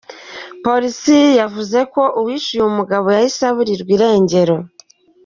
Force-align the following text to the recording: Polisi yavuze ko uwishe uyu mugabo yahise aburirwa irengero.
Polisi 0.65 1.17
yavuze 1.41 1.79
ko 1.93 2.01
uwishe 2.19 2.49
uyu 2.57 2.71
mugabo 2.77 3.05
yahise 3.17 3.41
aburirwa 3.51 3.91
irengero. 3.97 4.55